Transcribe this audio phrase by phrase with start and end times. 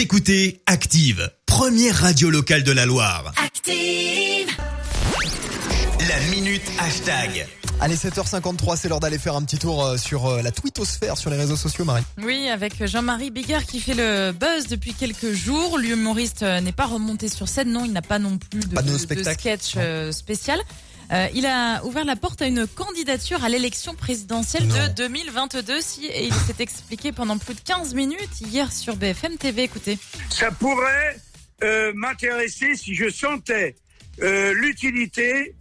[0.00, 3.34] Vous écoutez Active, première radio locale de la Loire.
[3.36, 4.48] Active.
[6.08, 7.46] La minute hashtag.
[7.82, 11.28] Allez, 7h53, c'est l'heure d'aller faire un petit tour euh, sur euh, la twittosphère, sur
[11.28, 12.02] les réseaux sociaux, Marie.
[12.22, 15.76] Oui, avec Jean-Marie Bigard qui fait le buzz depuis quelques jours.
[15.76, 18.80] L'humoriste euh, n'est pas remonté sur scène, non, il n'a pas non plus de, Pas
[18.80, 19.76] de sketch
[20.12, 20.60] spécial.
[21.12, 24.74] Euh, il a ouvert la porte à une candidature à l'élection présidentielle Non.
[24.74, 29.36] de 2022 si, et il s'est expliqué pendant plus de 15 minutes hier sur BFM
[29.36, 29.64] TV.
[29.64, 29.98] Écoutez.
[30.28, 31.16] ça pourrait
[31.62, 33.74] euh, m'intéresser si je sentais
[34.22, 35.54] euh, l'utilité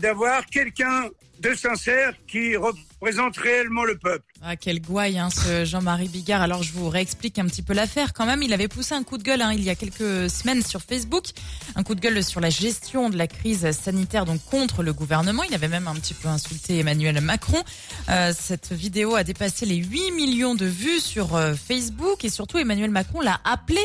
[0.00, 1.08] d'avoir quelqu'un
[1.40, 2.91] de sincère qui représente
[3.36, 4.32] réellement le peuple.
[4.42, 6.42] Ah, quel gouaille, hein, ce Jean-Marie Bigard.
[6.42, 8.42] Alors, je vous réexplique un petit peu l'affaire quand même.
[8.42, 11.26] Il avait poussé un coup de gueule hein, il y a quelques semaines sur Facebook.
[11.74, 15.42] Un coup de gueule sur la gestion de la crise sanitaire, donc contre le gouvernement.
[15.44, 17.62] Il avait même un petit peu insulté Emmanuel Macron.
[18.08, 22.58] Euh, cette vidéo a dépassé les 8 millions de vues sur euh, Facebook et surtout
[22.58, 23.80] Emmanuel Macron l'a appelé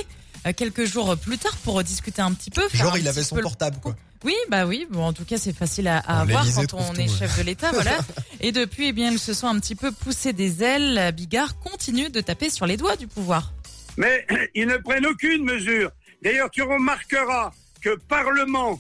[0.45, 2.67] euh, quelques jours plus tard pour discuter un petit peu.
[2.73, 3.95] Genre, il avait son portable, quoi.
[4.23, 4.87] Oui, bah oui.
[4.89, 7.71] Bon, en tout cas, c'est facile à, à avoir quand on est chef de l'État,
[7.71, 7.97] voilà.
[8.39, 11.11] Et depuis, eh bien, ils se sont un petit peu poussés des ailes.
[11.15, 13.53] Bigard continue de taper sur les doigts du pouvoir.
[13.97, 15.91] Mais ils ne prennent aucune mesure.
[16.21, 17.51] D'ailleurs, tu remarqueras
[17.81, 18.79] que Parlement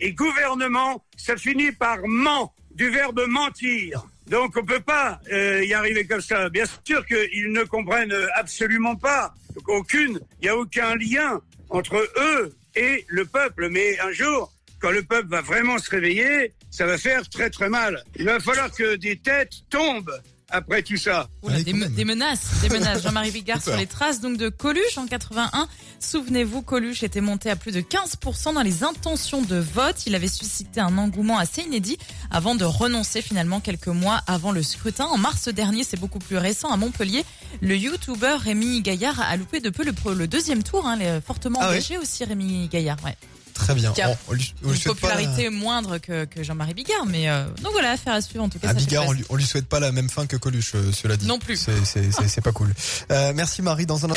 [0.00, 4.06] et gouvernement, ça finit par ment, du verbe mentir.
[4.28, 6.48] Donc on peut pas euh, y arriver comme ça.
[6.48, 9.34] Bien sûr qu'ils ne comprennent absolument pas.
[9.54, 13.68] Donc, aucune, il n'y a aucun lien entre eux et le peuple.
[13.70, 17.68] Mais un jour, quand le peuple va vraiment se réveiller, ça va faire très très
[17.68, 18.02] mal.
[18.16, 21.28] Il va falloir que des têtes tombent après tout ça.
[21.42, 23.02] Oula, Allez, des, me- menaces, des menaces.
[23.02, 25.68] Jean-Marie Bigard sur les traces donc de Coluche en 81.
[26.00, 30.06] Souvenez-vous, Coluche était monté à plus de 15% dans les intentions de vote.
[30.06, 31.98] Il avait suscité un engouement assez inédit
[32.30, 35.04] avant de renoncer finalement quelques mois avant le scrutin.
[35.04, 37.24] En mars dernier, c'est beaucoup plus récent, à Montpellier,
[37.60, 40.86] le youtubeur Rémi Gaillard a loupé de peu le, deuxième tour.
[40.86, 42.98] Hein, fortement Ah ouais engagé aussi Rémi Gaillard.
[43.04, 43.16] Ouais.
[43.58, 43.92] Très bien.
[43.92, 46.42] Qui a Bon, on lui, on lui Une souhaite pas la- popularité moindre que, que
[46.42, 48.68] Jean-Marie Bigard, mais euh, donc voilà, affaire à suivre en tout cas.
[48.68, 50.72] À ça fait Bigard, on lui, on lui souhaite pas la même fin que Coluche,
[50.74, 51.26] euh, cela dit.
[51.26, 51.56] Non plus.
[51.56, 52.72] C'est, c'est, c'est, c'est pas cool.
[53.10, 53.84] Euh, merci Marie.
[53.86, 54.08] Dans un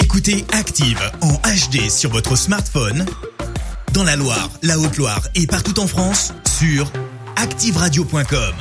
[0.00, 3.04] Écoutez Active en HD sur votre smartphone,
[3.92, 6.90] dans la Loire, la Haute-Loire et partout en France, sur
[7.36, 8.54] activeradio.com.